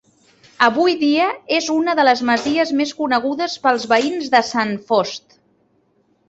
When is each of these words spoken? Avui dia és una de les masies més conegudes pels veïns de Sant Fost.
Avui 0.67 0.93
dia 1.01 1.27
és 1.57 1.67
una 1.73 1.95
de 1.99 2.05
les 2.09 2.23
masies 2.29 2.71
més 2.79 2.95
conegudes 3.03 3.59
pels 3.67 3.87
veïns 3.93 4.33
de 4.37 4.43
Sant 4.49 4.75
Fost. 4.91 5.39